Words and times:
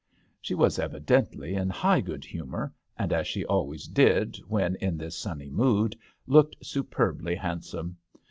She 0.41 0.55
was 0.55 0.79
evidently 0.79 1.53
in 1.53 1.69
high 1.69 2.01
good 2.01 2.25
humour, 2.25 2.73
and, 2.97 3.13
as 3.13 3.27
she 3.27 3.45
always 3.45 3.85
did 3.87 4.35
when 4.47 4.73
in 4.77 4.97
this 4.97 5.15
sunny 5.15 5.51
mood, 5.51 5.95
looked 6.25 6.55
superbly 6.65 7.35
handsome. 7.35 7.95